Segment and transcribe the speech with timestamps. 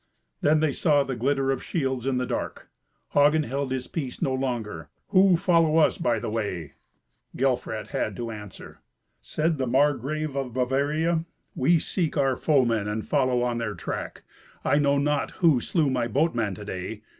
[0.41, 2.71] Then they saw the glitter of shields in the dark.
[3.09, 6.73] Hagen held his peace no longer, "Who follow us by the way?"
[7.37, 8.79] Gelfrat had to answer.
[9.21, 11.25] Said the Margrave of Bavaria,
[11.55, 14.23] "We seek our foemen and follow on their track.
[14.65, 17.03] I know not who slew my boatman to day.